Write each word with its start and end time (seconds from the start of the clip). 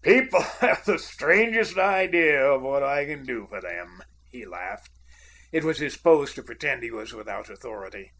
"People 0.00 0.40
have 0.40 0.86
the 0.86 0.98
strangest 0.98 1.76
idea 1.76 2.40
of 2.42 2.62
what 2.62 2.82
I 2.82 3.04
can 3.04 3.26
do 3.26 3.46
for 3.48 3.60
them," 3.60 4.00
he 4.30 4.46
laughed. 4.46 4.92
It 5.52 5.64
was 5.64 5.76
his 5.80 5.98
pose 5.98 6.32
to 6.32 6.42
pretend 6.42 6.82
he 6.82 6.90
was 6.90 7.12
without 7.12 7.50
authority. 7.50 8.10